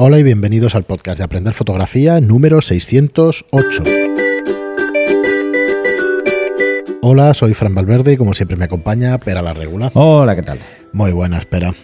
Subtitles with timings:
[0.00, 3.82] Hola y bienvenidos al podcast de Aprender Fotografía número 608.
[7.02, 9.90] Hola, soy Fran Valverde y como siempre me acompaña Pera la Regula.
[9.94, 10.60] Hola, ¿qué tal?
[10.92, 11.74] Muy buena, espera.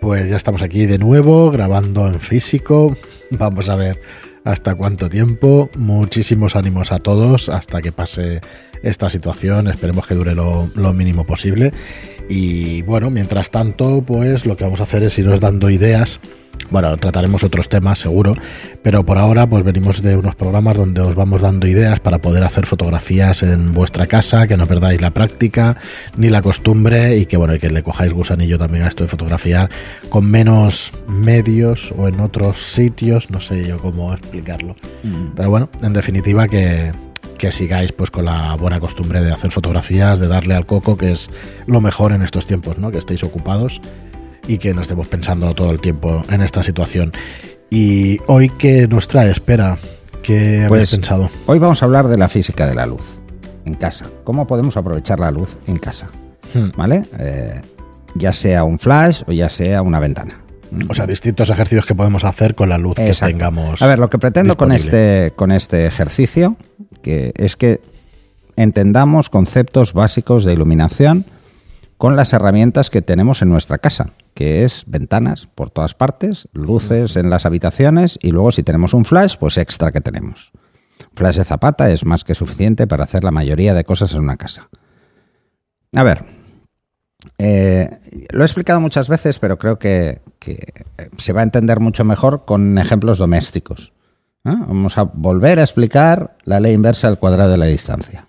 [0.00, 2.96] Pues ya estamos aquí de nuevo grabando en físico.
[3.32, 4.00] Vamos a ver
[4.44, 5.68] hasta cuánto tiempo.
[5.74, 8.40] Muchísimos ánimos a todos hasta que pase
[8.84, 9.66] esta situación.
[9.66, 11.72] Esperemos que dure lo, lo, mínimo posible.
[12.28, 16.20] Y bueno, mientras tanto, pues lo que vamos a hacer es irnos dando ideas
[16.70, 18.34] bueno, trataremos otros temas seguro,
[18.82, 22.42] pero por ahora pues venimos de unos programas donde os vamos dando ideas para poder
[22.44, 25.76] hacer fotografías en vuestra casa, que no perdáis la práctica
[26.16, 29.08] ni la costumbre y que bueno, y que le cojáis gusanillo también a esto de
[29.08, 29.70] fotografiar
[30.08, 34.74] con menos medios o en otros sitios, no sé yo cómo explicarlo.
[35.02, 35.34] Mm.
[35.36, 36.92] Pero bueno, en definitiva que,
[37.38, 41.12] que sigáis pues con la buena costumbre de hacer fotografías, de darle al coco, que
[41.12, 41.30] es
[41.66, 42.90] lo mejor en estos tiempos, ¿no?
[42.90, 43.80] Que estéis ocupados
[44.46, 47.12] y que no estemos pensando todo el tiempo en esta situación.
[47.70, 49.30] Y hoy, ¿qué nos trae?
[49.30, 49.78] Espera,
[50.22, 51.30] ¿qué pues, pensado?
[51.46, 53.04] Hoy vamos a hablar de la física de la luz
[53.64, 54.06] en casa.
[54.24, 56.08] ¿Cómo podemos aprovechar la luz en casa?
[56.52, 56.70] Hmm.
[56.76, 57.04] ¿Vale?
[57.18, 57.60] Eh,
[58.14, 60.40] ya sea un flash o ya sea una ventana.
[60.88, 63.80] O sea, distintos ejercicios que podemos hacer con la luz que tengamos.
[63.80, 66.56] A ver, lo que pretendo con este, con este ejercicio
[67.04, 67.80] que es que
[68.56, 71.26] entendamos conceptos básicos de iluminación
[71.96, 77.16] con las herramientas que tenemos en nuestra casa, que es ventanas por todas partes, luces
[77.16, 80.52] en las habitaciones y luego si tenemos un flash, pues extra que tenemos.
[81.14, 84.36] Flash de zapata es más que suficiente para hacer la mayoría de cosas en una
[84.36, 84.68] casa.
[85.94, 86.24] A ver,
[87.38, 90.20] eh, lo he explicado muchas veces, pero creo que,
[91.16, 93.92] se va a entender mucho mejor con ejemplos domésticos.
[94.42, 98.28] Vamos a volver a explicar la ley inversa del cuadrado de la distancia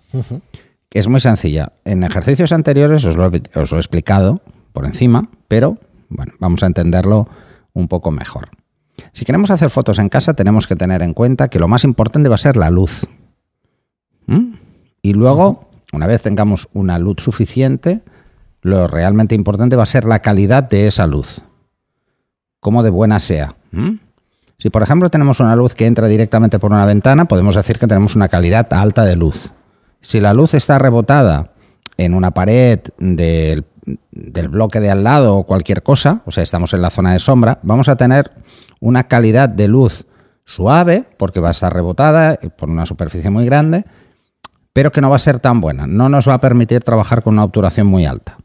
[0.98, 1.72] es muy sencilla.
[1.84, 4.40] En ejercicios anteriores os lo, he explicado
[4.72, 5.76] por encima, pero
[6.08, 7.28] bueno, vamos a entenderlo
[7.72, 8.48] un poco mejor.
[9.12, 12.28] Si queremos hacer fotos en casa, tenemos que tener en cuenta que lo más importante
[12.28, 13.06] va a ser la luz.
[14.26, 14.54] ¿Mm?
[15.02, 18.00] Y luego, una vez tengamos una luz suficiente,
[18.62, 21.42] lo realmente importante va a ser la calidad de esa luz.
[22.60, 23.54] Cómo de buena sea.
[23.70, 23.98] ¿Mm?
[24.58, 27.86] Si, por ejemplo, tenemos una luz que entra directamente por una ventana, podemos decir que
[27.86, 29.52] tenemos una calidad alta de luz.
[30.00, 31.52] Si la luz está rebotada
[31.98, 33.64] en una pared del,
[34.48, 37.58] bloque de al lado o cualquier cosa, o sea, estamos en la zona de sombra,
[37.62, 38.32] vamos a tener
[38.80, 40.06] una calidad de luz
[40.44, 43.84] suave, porque va a estar rebotada por una superficie muy grande,
[44.72, 45.86] pero que no va a ser tan buena.
[45.86, 48.36] No nos va a permitir trabajar con una obturación muy alta.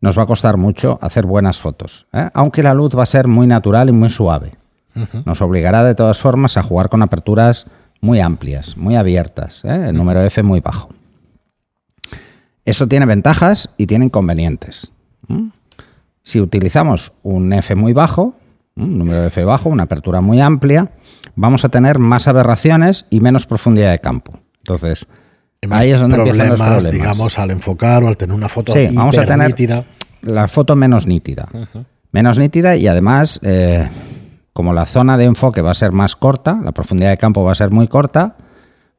[0.00, 2.30] Nos va a costar mucho hacer buenas fotos, ¿eh?
[2.32, 4.52] aunque la luz va a ser muy natural y muy suave.
[5.26, 7.66] Nos obligará de todas formas a jugar con aperturas
[8.00, 9.88] muy amplias, muy abiertas, ¿eh?
[9.88, 10.88] el número F muy bajo.
[12.66, 14.92] Eso tiene ventajas y tiene inconvenientes.
[16.24, 18.34] Si utilizamos un F muy bajo,
[18.74, 20.90] un número F bajo, una apertura muy amplia,
[21.36, 24.40] vamos a tener más aberraciones y menos profundidad de campo.
[24.58, 25.06] Entonces,
[25.70, 26.92] ahí es donde empiezan los problemas.
[26.92, 29.54] digamos, al enfocar o al tener una foto sí, vamos a tener
[30.22, 31.48] la foto menos nítida.
[32.10, 33.88] Menos nítida y además eh,
[34.52, 37.52] como la zona de enfoque va a ser más corta, la profundidad de campo va
[37.52, 38.36] a ser muy corta,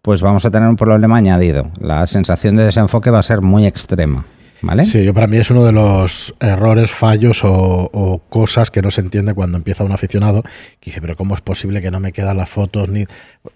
[0.07, 1.69] pues vamos a tener un problema añadido.
[1.81, 4.23] La sensación de desenfoque va a ser muy extrema.
[4.61, 4.85] ¿Vale?
[4.85, 9.01] Sí, yo para mí es uno de los errores, fallos o, cosas que no se
[9.01, 10.43] entiende cuando empieza un aficionado
[10.79, 13.05] que dice, pero ¿cómo es posible que no me quedan las fotos ni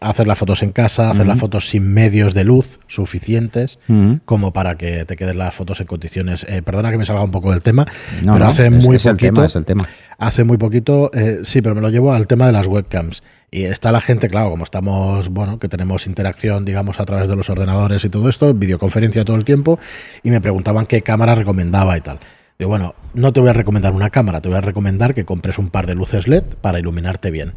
[0.01, 3.79] hacer las fotos en casa, hacer las fotos sin medios de luz suficientes
[4.25, 6.45] como para que te queden las fotos en condiciones?
[6.50, 7.85] Eh, perdona que me salga un poco del tema,
[8.22, 9.88] pero hace muy poquito, es el tema.
[10.18, 13.23] hace muy poquito, eh, sí, pero me lo llevo al tema de las webcams.
[13.53, 17.35] Y está la gente, claro, como estamos, bueno, que tenemos interacción, digamos, a través de
[17.35, 19.78] los ordenadores y todo esto, videoconferencia todo el tiempo,
[20.23, 22.19] y me preguntaban qué cámara recomendaba y tal.
[22.57, 25.57] Digo, bueno, no te voy a recomendar una cámara, te voy a recomendar que compres
[25.57, 27.56] un par de luces LED para iluminarte bien.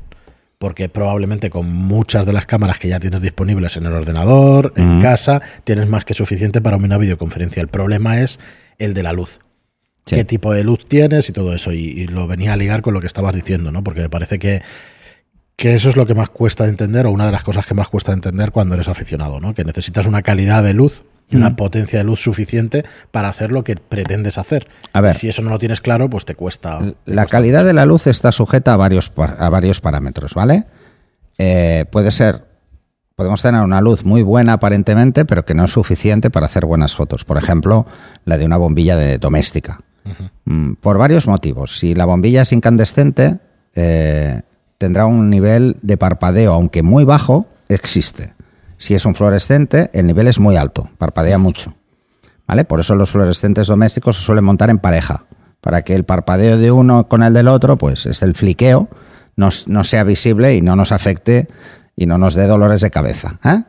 [0.59, 5.00] Porque probablemente con muchas de las cámaras que ya tienes disponibles en el ordenador, en
[5.00, 7.61] casa, tienes más que suficiente para una videoconferencia.
[7.61, 8.41] El problema es
[8.78, 9.41] el de la luz.
[10.06, 11.71] qué tipo de luz tienes y todo eso.
[11.71, 13.84] Y, y, lo venía a ligar con lo que estabas diciendo, ¿no?
[13.84, 14.62] Porque me parece que
[15.56, 17.89] que eso es lo que más cuesta entender, o una de las cosas que más
[17.89, 19.55] cuesta entender cuando eres aficionado, ¿no?
[19.55, 21.56] Que necesitas una calidad de luz y una mm.
[21.56, 24.69] potencia de luz suficiente para hacer lo que pretendes hacer.
[24.93, 26.81] A ver, si eso no lo tienes claro, pues te cuesta.
[27.06, 30.65] la calidad de la luz está sujeta a varios, a varios parámetros, ¿vale?
[31.39, 32.45] Eh, puede ser,
[33.17, 36.95] podemos tener una luz muy buena aparentemente, pero que no es suficiente para hacer buenas
[36.95, 37.25] fotos.
[37.25, 37.87] Por ejemplo,
[38.25, 39.81] la de una bombilla de doméstica.
[40.45, 41.79] Mm, por varios motivos.
[41.79, 43.39] Si la bombilla es incandescente,
[43.75, 44.43] eh,
[44.79, 48.35] tendrá un nivel de parpadeo, aunque muy bajo, existe.
[48.76, 51.75] Si es un fluorescente, el nivel es muy alto, parpadea mucho.
[52.47, 52.65] ¿Vale?
[52.65, 55.25] Por eso los fluorescentes domésticos se suelen montar en pareja,
[55.61, 58.88] para que el parpadeo de uno con el del otro, pues es el fliqueo
[59.37, 61.49] no, sea visible y no nos afecte
[61.97, 63.38] y no nos dé dolores de cabeza.
[63.44, 63.62] ¿eh?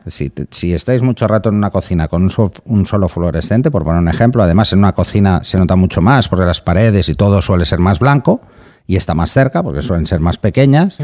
[0.50, 2.28] Si, estáis mucho rato en una cocina con
[2.64, 6.28] un, solo fluorescente, por poner un ejemplo, además en una cocina se nota mucho más
[6.28, 8.40] porque las paredes y todo suele ser más blanco
[8.86, 10.98] y está más cerca porque suelen ser más pequeñas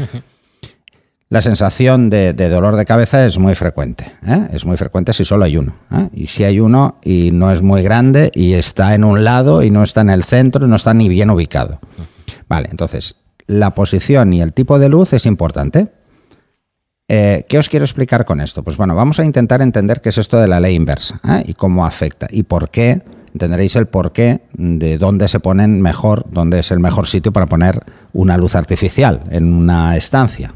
[1.33, 4.05] la sensación de, dolor de cabeza es muy frecuente.
[4.23, 4.49] ¿eh?
[4.53, 5.73] Es muy frecuente si solo hay uno.
[5.91, 6.07] ¿eh?
[6.13, 9.71] Y si hay uno y no es muy grande y está en un lado y
[9.71, 11.79] no está en el centro, no está ni bien ubicado.
[12.47, 13.15] Vale, entonces,
[13.47, 15.87] la posición y el tipo de luz es importante.
[17.07, 18.61] Eh, ¿Qué os quiero explicar con esto?
[18.61, 21.83] Pues bueno, vamos a intentar entender qué es esto de la ley inversa y cómo
[21.83, 23.01] afecta y por qué.
[23.33, 27.83] Entenderéis el porqué de dónde se ponen mejor, dónde es el mejor sitio para poner
[28.13, 30.53] una luz artificial en una estancia.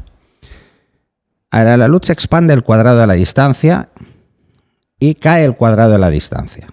[1.50, 3.88] Ahora la luz se expande el cuadrado de la distancia
[5.00, 6.68] y cae el cuadrado de la distancia.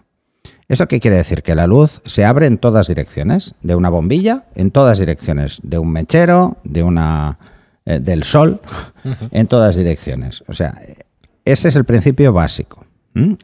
[0.67, 1.43] ¿Eso qué quiere decir?
[1.43, 5.77] Que la luz se abre en todas direcciones, de una bombilla, en todas direcciones, de
[5.77, 7.37] un mechero, de una
[7.85, 8.61] eh, del sol,
[9.31, 10.43] en todas direcciones.
[10.47, 10.81] O sea,
[11.45, 12.85] ese es el principio básico.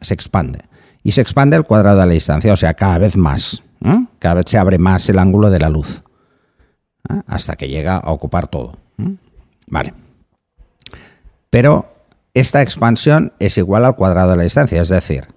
[0.01, 0.59] Se expande.
[1.03, 3.63] Y se expande el cuadrado de la distancia, o sea, cada vez más.
[4.19, 6.03] Cada vez se abre más el ángulo de la luz.
[7.27, 8.73] Hasta que llega a ocupar todo.
[9.67, 9.93] Vale.
[11.49, 11.91] Pero
[12.33, 15.27] esta expansión es igual al cuadrado de la distancia, es decir,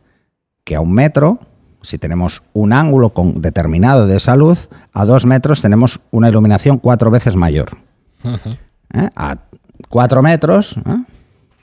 [0.64, 1.38] que a un metro,
[1.82, 7.10] si tenemos un ángulo determinado de esa luz, a dos metros tenemos una iluminación cuatro
[7.10, 7.78] veces mayor.
[8.22, 9.08] ¿Eh?
[9.16, 9.38] A
[9.88, 11.04] cuatro metros, ¿eh?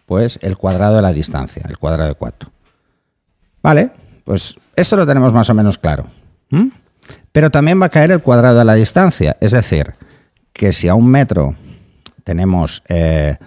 [0.05, 2.51] pues el cuadrado de la distancia, el cuadrado de cuatro.
[3.61, 3.91] Vale,
[4.23, 6.05] pues esto lo tenemos más o menos claro.
[7.31, 9.95] Pero también va a caer el cuadrado de la distancia, es decir,
[10.53, 11.55] que si a un metro
[12.23, 13.37] tenemos eh,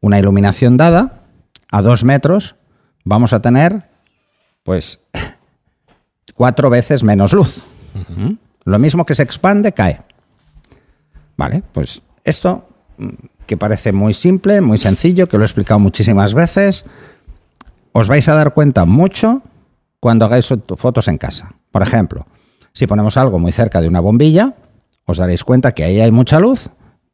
[0.00, 1.22] una iluminación dada,
[1.70, 2.56] a dos metros
[3.04, 3.88] vamos a tener,
[4.62, 5.00] pues,
[6.34, 7.64] cuatro veces menos luz.
[8.08, 8.32] ¿Mm?
[8.64, 10.00] Lo mismo que se expande, cae.
[11.36, 12.66] Vale, pues esto,
[12.96, 13.08] mm,
[13.46, 16.86] que parece muy simple, muy sencillo, que lo he explicado muchísimas veces,
[17.92, 19.42] os vais a dar cuenta mucho
[20.04, 20.46] cuando hagáis
[20.76, 21.54] fotos en casa.
[21.72, 22.26] Por ejemplo,
[22.74, 24.54] si ponemos algo muy cerca de una bombilla,
[25.06, 26.68] os daréis cuenta que ahí hay mucha luz,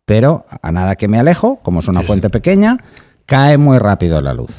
[0.05, 2.79] pero a nada que me alejo, como es una fuente pequeña,
[3.27, 4.51] cae muy rápido la luz.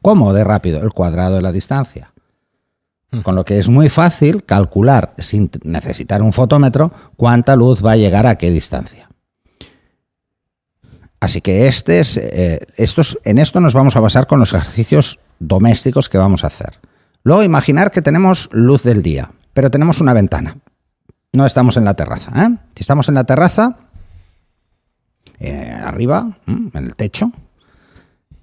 [0.00, 0.80] ¿Cómo de rápido?
[0.80, 2.12] El cuadrado de la distancia.
[3.10, 3.22] Mm.
[3.22, 7.96] Con lo que es muy fácil calcular, sin necesitar un fotómetro, cuánta luz va a
[7.96, 9.08] llegar a qué distancia.
[11.18, 15.18] Así que este es, eh, estos, en esto nos vamos a basar con los ejercicios
[15.40, 16.78] domésticos que vamos a hacer.
[17.24, 20.56] Luego imaginar que tenemos luz del día, pero tenemos una ventana.
[21.32, 22.30] No estamos en la terraza.
[22.44, 22.56] ¿eh?
[22.74, 23.76] Si estamos en la terraza,
[25.38, 27.32] eh, arriba, en el techo,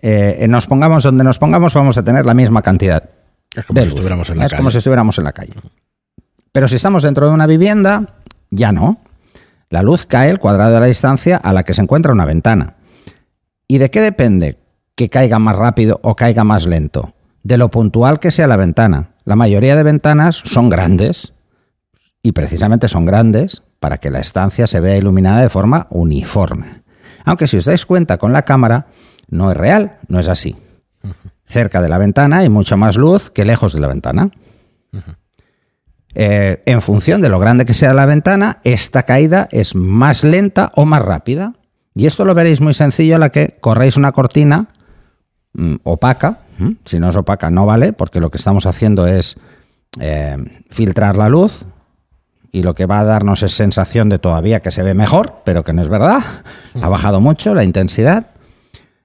[0.01, 3.09] eh, nos pongamos donde nos pongamos, vamos a tener la misma cantidad.
[3.55, 5.53] Es como, si, estuviéramos en la es como si estuviéramos en la calle.
[6.51, 8.15] Pero si estamos dentro de una vivienda,
[8.49, 9.01] ya no.
[9.69, 12.75] La luz cae el cuadrado de la distancia a la que se encuentra una ventana.
[13.67, 14.57] ¿Y de qué depende
[14.95, 17.13] que caiga más rápido o caiga más lento?
[17.49, 19.09] De lo puntual que sea la ventana.
[19.25, 21.33] La mayoría de ventanas son grandes
[22.21, 26.83] y precisamente son grandes para que la estancia se vea iluminada de forma uniforme.
[27.25, 28.85] Aunque si os dais cuenta con la cámara,
[29.29, 30.57] no es real, no es así.
[31.47, 34.29] Cerca de la ventana hay mucha más luz que lejos de la ventana.
[36.13, 40.71] Eh, en función de lo grande que sea la ventana, esta caída es más lenta
[40.75, 41.55] o más rápida.
[41.95, 44.67] Y esto lo veréis muy sencillo a la que corréis una cortina
[45.53, 46.41] mm, opaca.
[46.85, 49.37] Si no es opaca no vale, porque lo que estamos haciendo es
[49.99, 50.37] eh,
[50.69, 51.65] filtrar la luz,
[52.51, 55.63] y lo que va a darnos es sensación de todavía que se ve mejor, pero
[55.63, 56.21] que no es verdad.
[56.81, 58.27] Ha bajado mucho la intensidad.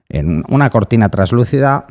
[0.09, 1.87] En una cortina translúcida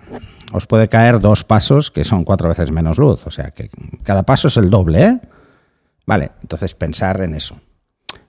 [0.52, 3.70] os puede caer dos pasos que son cuatro veces menos luz, o sea que
[4.02, 5.20] cada paso es el doble, ¿eh?
[6.06, 7.56] Vale, entonces pensar en eso.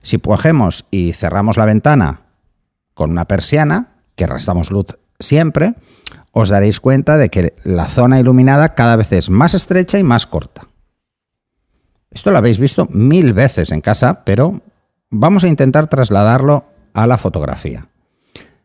[0.02, 2.22] Si cogemos y cerramos la ventana
[2.94, 4.86] con una persiana, que restamos luz
[5.20, 5.74] siempre,
[6.38, 10.26] os daréis cuenta de que la zona iluminada cada vez es más estrecha y más
[10.26, 10.68] corta.
[12.10, 14.60] Esto lo habéis visto mil veces en casa, pero
[15.08, 17.86] vamos a intentar trasladarlo a la fotografía.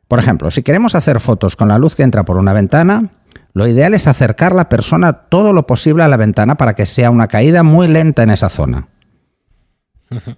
[0.09, 3.11] Por ejemplo, si queremos hacer fotos con la luz que entra por una ventana,
[3.53, 7.09] lo ideal es acercar la persona todo lo posible a la ventana para que sea
[7.09, 8.89] una caída muy lenta en esa zona.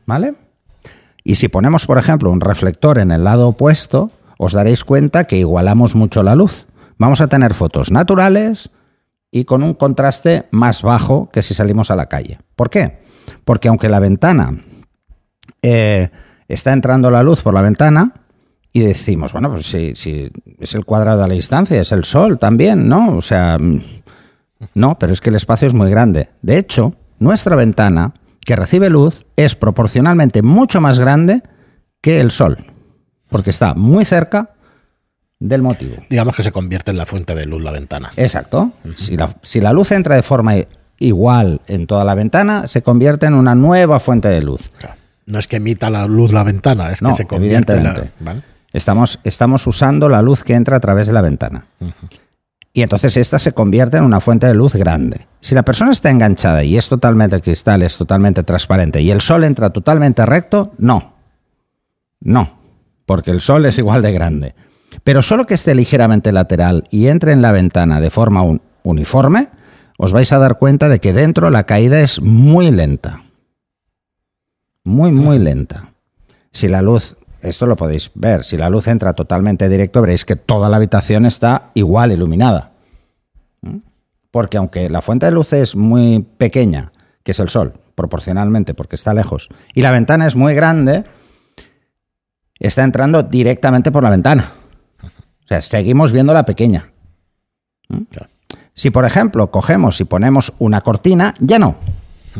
[0.06, 0.36] ¿Vale?
[1.24, 5.38] Y si ponemos, por ejemplo, un reflector en el lado opuesto, os daréis cuenta que
[5.38, 6.68] igualamos mucho la luz.
[7.04, 8.70] Vamos a tener fotos naturales
[9.30, 12.40] y con un contraste más bajo que si salimos a la calle.
[12.56, 13.04] ¿Por qué?
[13.44, 14.58] Porque aunque la ventana
[15.62, 16.12] eh,
[16.48, 18.14] está entrando la luz por la ventana,
[18.72, 20.32] y decimos, bueno, pues si, si,
[20.62, 23.18] es el cuadrado de la distancia, es el sol también, ¿no?
[23.18, 23.58] O sea,
[24.74, 26.30] no, pero es que el espacio es muy grande.
[26.42, 28.14] De hecho, nuestra ventana,
[28.46, 31.44] que recibe luz, es proporcionalmente mucho más grande
[32.00, 32.66] que el sol.
[33.28, 34.53] porque está muy cerca
[35.44, 35.98] del motivo.
[36.10, 38.14] Digamos que se convierte en la fuente de luz la ventana.
[38.16, 38.72] Exacto.
[38.96, 40.56] si, la, si la luz entra de forma
[41.00, 44.72] igual en toda la ventana, se convierte en una nueva fuente de luz.
[44.78, 44.96] Claro.
[45.26, 48.42] No es que emita la luz la ventana, es que se convierte en la, ¿vale?
[48.72, 51.66] Estamos, estamos usando la luz que entra a través de la ventana.
[52.72, 55.28] Y entonces esta se convierte en una fuente de luz grande.
[55.42, 59.44] Si la persona está enganchada y es totalmente cristal, es totalmente transparente y el sol
[59.44, 61.14] entra totalmente recto, no.
[62.22, 62.58] No,
[63.06, 64.56] porque el sol es igual de grande.
[65.04, 68.44] Pero solo que esté ligeramente lateral y entre en la ventana de forma
[68.84, 69.50] uniforme,
[69.98, 73.22] os vais a dar cuenta de que dentro la caída es muy lenta
[74.84, 75.94] muy, muy lenta.
[76.52, 80.36] Si la luz, esto lo podéis ver, si la luz entra totalmente directo, veréis que
[80.36, 82.72] toda la habitación está igual iluminada.
[83.62, 83.78] ¿Mm?
[84.32, 86.92] Porque aunque la fuente de luz es muy pequeña,
[87.24, 91.06] que es el sol, proporcionalmente, porque está lejos, y la ventana es muy grande,
[92.60, 94.52] está entrando directamente por la ventana.
[95.46, 96.92] O sea, seguimos viendo la pequeña.
[97.90, 98.02] ¿Mm?
[98.74, 101.76] Si, por ejemplo, cogemos y ponemos una cortina, ya no.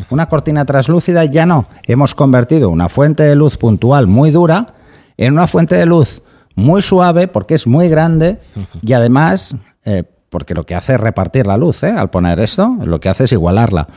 [0.10, 1.68] Una cortina translúcida ya no.
[1.86, 4.76] Hemos convertido una fuente de luz puntual muy dura
[5.18, 6.24] en una fuente de luz
[6.56, 8.40] muy suave porque es muy grande
[8.82, 9.56] y además,
[9.86, 11.92] eh, porque lo que hace es repartir la luz, ¿eh?
[11.92, 13.88] al poner esto, lo que hace es igualarla.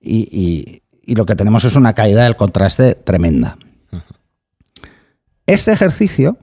[0.00, 3.58] Y, lo que tenemos es una caída del contraste tremenda.
[5.46, 6.36] Este ejercicio,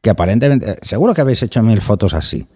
[0.00, 2.48] que aparentemente, eh, seguro que habéis hecho mil fotos así,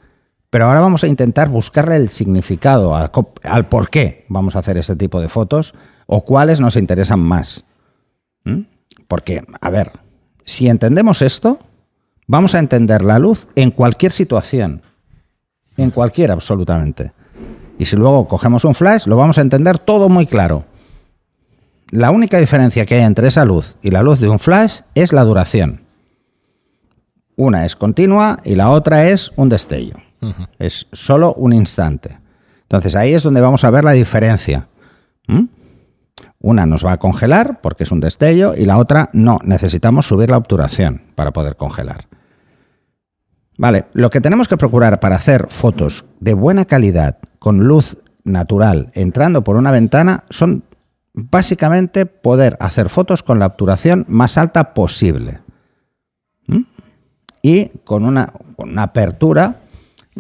[0.51, 4.97] pero ahora vamos a intentar buscarle el significado al por qué vamos a hacer este
[4.97, 5.75] tipo de fotos
[6.07, 7.65] o cuáles nos interesan más.
[9.09, 9.93] Porque, a ver,
[10.45, 11.59] si entendemos esto,
[12.27, 14.83] vamos a entender la luz en cualquier situación.
[15.79, 17.13] En cualquier, absolutamente.
[17.79, 20.67] Y si luego cogemos un flash, lo vamos a entender todo muy claro.
[21.91, 25.13] La única diferencia que hay entre esa luz y la luz de un flash es
[25.13, 25.82] la duración.
[27.37, 29.97] Una es continua y la otra es un destello.
[30.59, 32.19] Es solo un instante.
[32.63, 34.69] Entonces ahí es donde vamos a ver la diferencia.
[35.27, 35.45] ¿Mm?
[36.41, 39.39] Una nos va a congelar porque es un destello y la otra no.
[39.45, 42.07] Necesitamos subir la obturación para poder congelar.
[43.59, 48.91] Vale, lo que tenemos que procurar para hacer fotos de buena calidad con luz natural
[48.95, 50.65] entrando por una ventana son
[51.15, 55.41] básicamente poder hacer fotos con la obturación más alta posible.
[57.43, 59.63] Y con una, con una apertura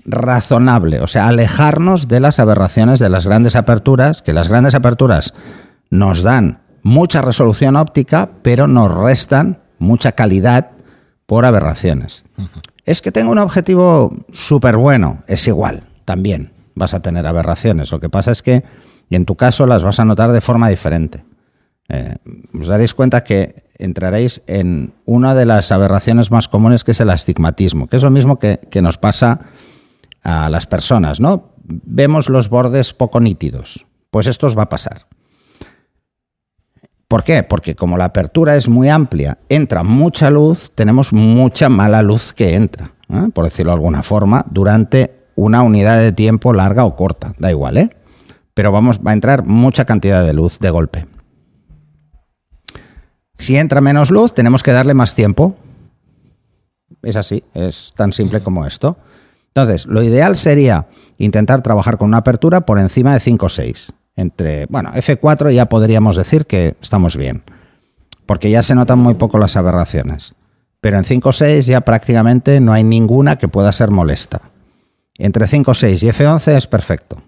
[0.04, 5.34] razonable, o sea, alejarnos de las aberraciones de las grandes aperturas, que las grandes aperturas
[5.90, 10.70] nos dan mucha resolución óptica, pero nos restan mucha calidad
[11.26, 12.24] por aberraciones.
[12.84, 17.92] Es que tengo un objetivo súper bueno, es igual, también vas a tener aberraciones.
[17.92, 18.64] Lo que pasa es que,
[19.08, 21.24] y en tu caso, las vas a notar de forma diferente.
[21.88, 22.16] Eh,
[22.58, 27.10] os daréis cuenta que entraréis en una de las aberraciones más comunes, que es el
[27.10, 29.40] astigmatismo, que es lo mismo que, nos pasa
[30.22, 31.52] a las personas, ¿no?
[31.64, 33.86] Vemos los bordes poco nítidos.
[34.10, 35.06] Pues esto os va a pasar.
[37.08, 37.42] ¿Por qué?
[37.42, 42.54] Porque como la apertura es muy amplia, entra mucha luz, tenemos mucha mala luz que
[42.54, 43.28] entra, ¿eh?
[43.34, 47.78] por decirlo de alguna forma, durante una unidad de tiempo larga o corta, da igual,
[47.78, 47.90] ¿eh?
[48.54, 51.06] Pero vamos, va a entrar mucha cantidad de luz de golpe.
[53.38, 55.56] Si entra menos luz, tenemos que darle más tiempo.
[57.02, 58.96] Es así, es tan simple como esto.
[59.48, 60.86] Entonces, lo ideal sería
[61.18, 63.92] intentar trabajar con una apertura por encima de 5 o 6.
[64.16, 67.42] Entre, bueno, F4 ya podríamos decir que estamos bien,
[68.26, 70.34] porque ya se notan muy poco las aberraciones.
[70.80, 74.40] Pero en 5 o 6 ya prácticamente no hay ninguna que pueda ser molesta.
[75.18, 77.22] Entre 5 6 y F11 es perfecto.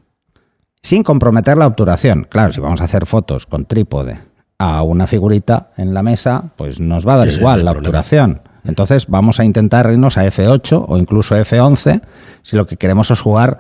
[0.83, 2.27] Sin comprometer la obturación.
[2.29, 4.34] Claro, si vamos a hacer fotos con trípode
[4.65, 8.41] a una figurita en la mesa, pues nos va a dar igual la obturación.
[8.65, 12.01] Entonces vamos a intentar irnos a F8 o incluso F11
[12.43, 13.59] si lo que queremos es jugar,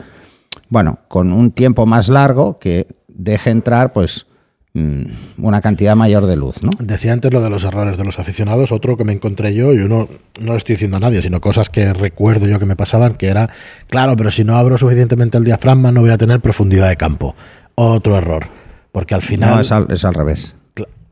[0.70, 4.26] bueno, con un tiempo más largo que deje entrar, pues,
[4.72, 5.02] mm,
[5.38, 6.62] una cantidad mayor de luz.
[6.62, 6.70] ¿no?
[6.78, 9.80] Decía antes lo de los errores de los aficionados, otro que me encontré yo, y
[9.80, 10.08] uno
[10.40, 13.28] no lo estoy diciendo a nadie, sino cosas que recuerdo yo que me pasaban, que
[13.28, 13.50] era,
[13.88, 17.34] claro, pero si no abro suficientemente el diafragma no voy a tener profundidad de campo.
[17.74, 18.48] Otro error,
[18.90, 19.54] porque al final...
[19.54, 20.54] No, es es al revés.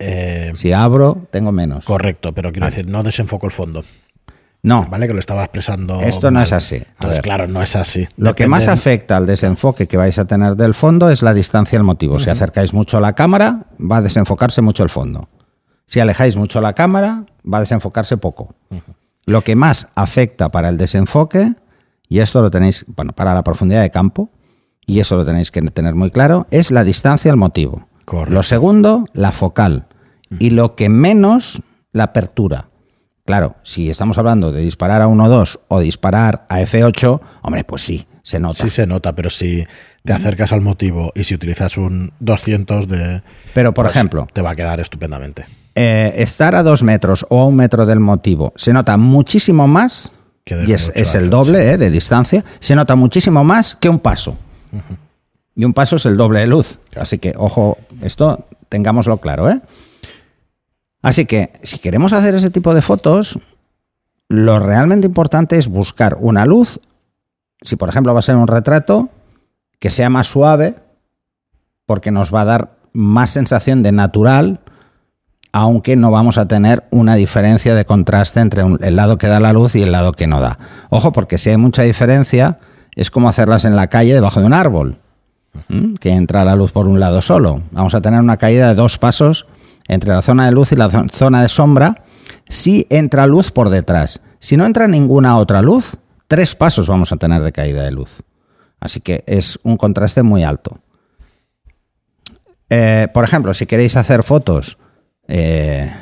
[0.04, 1.84] Eh, si abro, tengo menos.
[1.84, 3.84] Correcto, pero quiero decir, no desenfoco el fondo.
[4.64, 4.86] No.
[4.90, 5.06] ¿Vale?
[5.06, 6.00] Que lo estaba expresando.
[6.00, 6.76] Esto no es así.
[6.76, 8.08] Entonces, claro, no es así.
[8.16, 11.78] Lo que más afecta al desenfoque que vais a tener del fondo es la distancia
[11.78, 12.18] al motivo.
[12.18, 15.28] Si acercáis mucho la cámara, va a desenfocarse mucho el fondo.
[15.86, 18.54] Si alejáis mucho la cámara, va a desenfocarse poco.
[19.24, 21.54] Lo que más afecta para el desenfoque,
[22.08, 24.30] y esto lo tenéis, bueno, para la profundidad de campo,
[24.84, 27.86] y eso lo tenéis que tener muy claro, es la distancia al motivo.
[28.28, 29.86] Lo segundo, la focal
[30.38, 31.62] y lo que menos,
[31.92, 32.68] la apertura.
[33.24, 38.06] Claro, si estamos hablando de disparar a 1.2 o disparar a F8, hombre, pues sí,
[38.22, 38.54] se nota.
[38.54, 39.64] Sí se nota, pero si
[40.04, 43.22] te acercas al motivo y si utilizas un 200 de...
[43.54, 45.46] Pero, por pues ejemplo, Te va a quedar estupendamente.
[45.76, 50.12] eh, estar a dos metros o a un metro del motivo se nota muchísimo más,
[50.44, 54.36] y es, el doble eh, de distancia, se nota muchísimo más que un paso.
[55.54, 56.78] Y un paso es el doble de luz.
[56.90, 57.02] Claro.
[57.02, 59.60] Así que, ojo, esto tengámoslo claro, ¿eh?
[61.02, 63.38] Así que, si queremos hacer ese tipo de fotos,
[64.28, 66.80] lo realmente importante es buscar una luz,
[67.60, 69.10] si por ejemplo va a ser un retrato,
[69.78, 70.76] que sea más suave,
[71.86, 74.60] porque nos va a dar más sensación de natural,
[75.52, 79.40] aunque no vamos a tener una diferencia de contraste entre un- el lado que da
[79.40, 80.58] la luz y el lado que no da.
[80.88, 82.58] Ojo, porque si hay mucha diferencia,
[82.94, 84.98] es como hacerlas en la calle debajo de un árbol,
[86.00, 87.60] que entra la luz por un lado solo.
[87.72, 89.46] Vamos a tener una caída de dos pasos
[89.92, 92.04] entre la zona de luz y la zo- zona de sombra
[92.48, 94.20] si entra luz por detrás.
[94.40, 95.96] Si no entra ninguna otra luz,
[96.28, 98.10] tres pasos vamos a tener de caída de luz.
[98.80, 100.78] Así que es un contraste muy alto.
[102.68, 104.78] Eh, por ejemplo, si queréis hacer fotos
[105.28, 105.92] eh,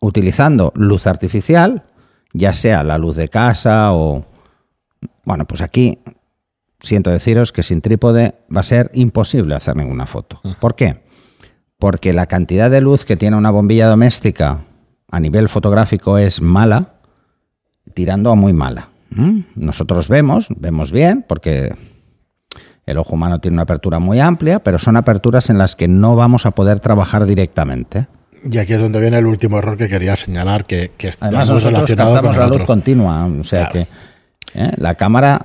[0.00, 1.84] utilizando luz artificial,
[2.32, 4.24] ya sea la luz de casa o...
[5.24, 5.98] Bueno, pues aquí
[6.80, 10.40] siento deciros que sin trípode va a ser imposible hacer ninguna foto.
[10.60, 11.02] ¿Por qué?
[11.80, 14.60] Porque la cantidad de luz que tiene una bombilla doméstica
[15.10, 16.94] a nivel fotográfico es mala,
[17.94, 18.90] tirando a muy mala.
[19.10, 19.40] ¿Mm?
[19.56, 21.74] Nosotros vemos, vemos bien, porque
[22.86, 26.14] el ojo humano tiene una apertura muy amplia, pero son aperturas en las que no
[26.14, 28.06] vamos a poder trabajar directamente.
[28.48, 31.48] Y aquí es donde viene el último error que quería señalar, que, que está Además,
[31.48, 32.66] muy nosotros relacionado con la luz otro.
[32.66, 33.72] continua, o sea Claro.
[33.86, 34.09] que
[34.54, 34.72] ¿eh?
[34.76, 35.44] la cámara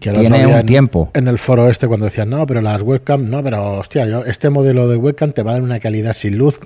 [0.00, 1.10] tiene un en- tiempo.
[1.14, 4.50] En el foro este, cuando decían, no, pero las webcam, no, pero hostia, yo, este
[4.50, 6.58] modelo de webcam te va a dar una calidad sin luz,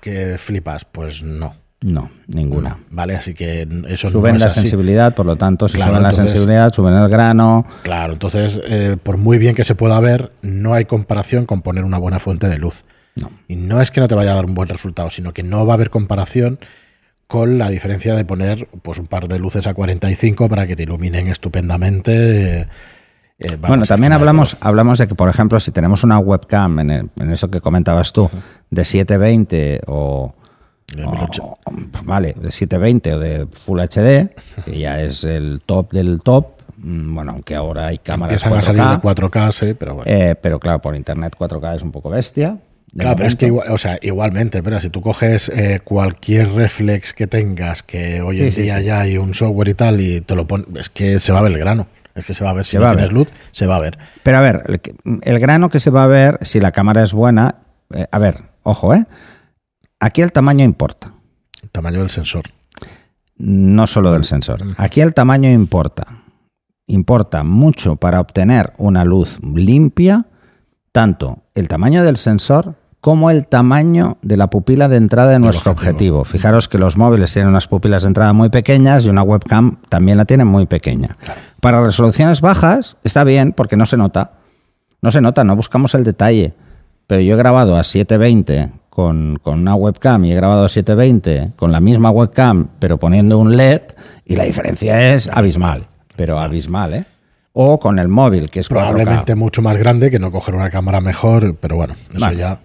[0.00, 0.84] que flipas.
[0.84, 2.78] Pues no, No, ninguna.
[2.90, 3.14] ¿vale?
[3.16, 4.60] Así que eso Suben no es la así.
[4.60, 7.66] sensibilidad, por lo tanto, si Claro, suben la sensibilidad, suben el grano.
[7.82, 11.84] Claro, entonces, eh, por muy bien que se pueda ver, no hay comparación con poner
[11.84, 12.84] una buena fuente de luz.
[13.14, 13.30] No.
[13.48, 15.64] Y no es que no te vaya a dar un buen resultado, sino que no
[15.66, 16.58] va a haber comparación
[17.26, 20.84] con la diferencia de poner pues un par de luces a 45 para que te
[20.84, 22.60] iluminen estupendamente.
[22.60, 22.66] eh,
[23.50, 27.10] vamos, bueno, también hablamos, hablamos de que, por ejemplo, si tenemos una webcam, en, el-
[27.16, 28.30] en eso que comentabas tú,
[28.70, 32.00] de 720 o, o- 1080.
[32.04, 34.30] vale, de 720 o de Full HD,
[34.64, 36.46] que ya es el top del top,
[36.78, 40.10] mm, bueno, aunque ahora hay cámaras Empiezan a salir 4K, de 4K, sí, pero bueno.
[40.10, 42.56] eh, pero claro, por internet 4K es un poco bestia.
[42.98, 47.12] Claro, pero es que igual, o sea, igualmente, pero si tú coges eh, cualquier reflex
[47.12, 48.84] que tengas, que hoy en sí, día sí.
[48.84, 51.42] ya hay un software y tal, y te lo pones, es que se va a
[51.42, 51.88] ver el grano.
[52.14, 53.12] Es que se va a ver, si Se no va tienes ver.
[53.14, 53.98] luz, se va a ver.
[54.22, 54.80] Pero a ver,
[55.22, 57.56] el, grano que se va a ver, si la cámara es buena,
[57.94, 59.04] eh, a ver, ojo, ¿eh?
[60.00, 61.12] Aquí el tamaño importa,
[61.62, 62.44] El tamaño del sensor.
[63.36, 64.60] no solo del sensor.
[64.78, 66.06] Aquí el tamaño importa.
[66.86, 70.24] Importa mucho para obtener una luz limpia,
[70.92, 72.76] tanto el tamaño del sensor
[73.06, 76.22] como el tamaño de la pupila de entrada de nuestro objetivo.
[76.22, 76.24] objetivo.
[76.24, 80.18] Fijaros que los móviles tienen unas pupilas de entrada muy pequeñas y una webcam también
[80.18, 81.16] la tiene muy pequeña.
[81.60, 84.32] Para resoluciones bajas está bien porque no se nota.
[85.02, 86.54] No se nota, no buscamos el detalle.
[87.06, 91.52] Pero yo he grabado a 720 con, con una webcam y he grabado a 720
[91.54, 93.82] con la misma webcam, pero poniendo un LED,
[94.24, 95.86] y la diferencia es abismal.
[96.16, 97.04] Pero abismal, ¿eh?
[97.52, 98.70] O con el móvil, que es 4K.
[98.70, 102.38] Probablemente mucho más grande que no coger una cámara mejor, pero bueno, eso Vale.
[102.38, 102.58] ya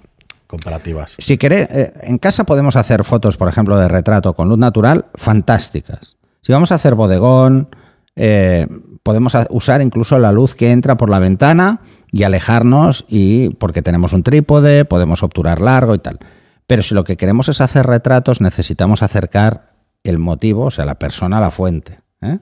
[0.52, 1.16] comparativas.
[1.18, 5.06] Si queréis, eh, en casa podemos hacer fotos, por ejemplo, de retrato con luz natural,
[5.16, 6.18] fantásticas.
[6.42, 7.70] Si vamos a hacer bodegón,
[8.16, 8.68] eh,
[9.02, 14.12] podemos usar incluso la luz que entra por la ventana y alejarnos, y porque tenemos
[14.14, 16.20] un trípode, podemos obturar largo y tal.
[16.68, 19.72] Pero si lo que queremos es hacer retratos, necesitamos acercar
[20.04, 22.40] el motivo, o sea, la persona a la fuente, ¿eh?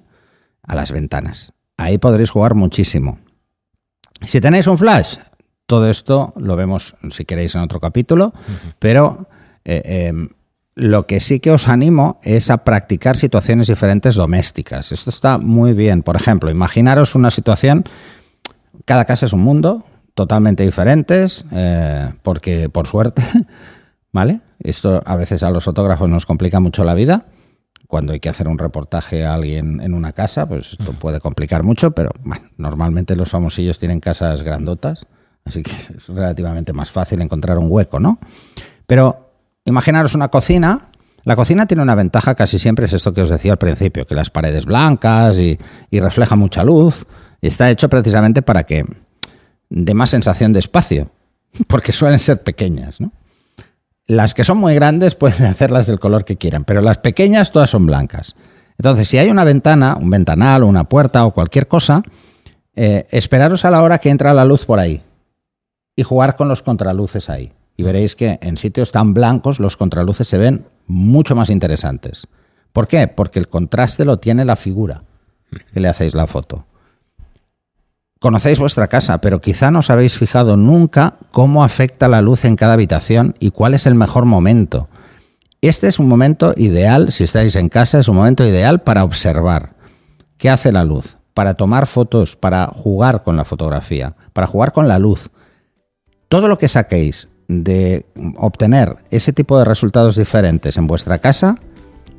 [0.64, 1.54] a las ventanas.
[1.78, 3.20] Ahí podréis jugar muchísimo.
[4.26, 5.18] Si tenéis un flash,
[5.70, 8.34] todo esto lo vemos si queréis en otro capítulo,
[8.80, 9.30] pero
[9.64, 10.28] eh, eh,
[10.74, 14.92] lo que sí que os animo es a practicar situaciones diferentes domésticas.
[14.92, 16.02] Esto está muy bien.
[16.02, 17.84] Por ejemplo, imaginaros una situación,
[18.86, 23.22] cada casa es un mundo, totalmente diferentes, eh, porque por suerte,
[24.12, 24.42] ¿vale?
[24.58, 27.28] Esto a veces a los fotógrafos nos complica mucho la vida.
[27.86, 31.62] Cuando hay que hacer un reportaje a alguien en una casa, pues esto puede complicar
[31.62, 35.06] mucho, pero bueno, normalmente los famosillos tienen casas grandotas,
[35.50, 38.20] así que es relativamente más fácil encontrar un hueco, ¿no?
[38.88, 39.32] Pero
[39.66, 40.90] imaginaros una cocina.
[41.24, 44.16] La cocina tiene una ventaja casi siempre, es esto que os decía al principio, que
[44.16, 45.60] las paredes blancas y,
[45.92, 47.06] y refleja mucha luz.
[47.42, 48.86] Y está hecho precisamente para que
[49.70, 51.12] dé más sensación de espacio,
[51.68, 53.12] porque suelen ser pequeñas, ¿no?
[54.06, 57.70] Las que son muy grandes pueden hacerlas del color que quieran, pero las pequeñas todas
[57.70, 58.36] son blancas.
[58.80, 62.02] Entonces, si hay una ventana, un ventanal o una puerta o cualquier cosa,
[62.76, 65.04] eh, esperaros a la hora que entra la luz por ahí
[66.00, 67.52] y jugar con los contraluces ahí.
[67.76, 72.26] Y veréis que en sitios tan blancos los contraluces se ven mucho más interesantes.
[72.72, 73.10] ¿Por qué?
[73.10, 75.04] Porque el contraste lo tiene la figura
[75.74, 76.66] que le hacéis la foto.
[78.22, 82.56] Conocéis vuestra casa, pero quizá no os habéis fijado nunca cómo afecta la luz en
[82.56, 84.88] cada habitación y cuál es el mejor momento.
[85.60, 89.74] Este es un momento ideal, si estáis en casa, es un momento ideal para observar
[90.38, 94.88] qué hace la luz, para tomar fotos, para jugar con la fotografía, para jugar con
[94.88, 95.30] la luz.
[96.30, 98.06] Todo lo que saquéis de
[98.38, 101.58] obtener ese tipo de resultados diferentes en vuestra casa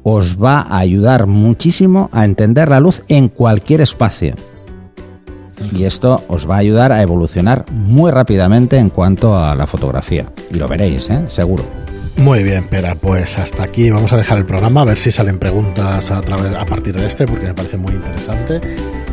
[0.02, 4.34] os va a ayudar muchísimo a entender la luz en cualquier espacio
[5.72, 10.26] y esto os va a ayudar a evolucionar muy rápidamente en cuanto a la fotografía.
[10.50, 11.24] Y lo veréis, ¿eh?
[11.28, 11.64] seguro.
[12.16, 15.38] Muy bien, Pera, pues hasta aquí vamos a dejar el programa, a ver si salen
[15.38, 18.60] preguntas a, través, a partir de este, porque me parece muy interesante.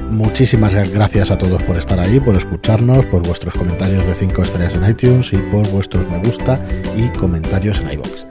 [0.10, 4.76] Muchísimas gracias a todos por estar ahí, por escucharnos, por vuestros comentarios de 5 estrellas
[4.76, 6.60] en iTunes y por vuestros me gusta
[6.96, 8.26] y comentarios en iBox.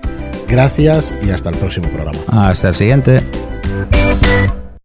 [0.49, 2.19] Gracias y hasta el próximo programa.
[2.29, 3.23] Hasta el siguiente.